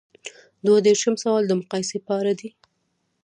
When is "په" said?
2.05-2.11